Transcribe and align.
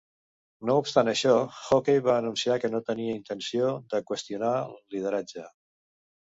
No 0.67 0.77
obstant 0.83 1.11
això, 1.11 1.33
Hockey 1.59 2.01
va 2.07 2.15
anunciar 2.21 2.57
que 2.63 2.71
no 2.77 2.81
tenia 2.87 3.19
intenció 3.19 3.69
de 3.93 4.01
qüestionar 4.09 4.55
el 4.63 4.75
lideratge. 4.97 5.47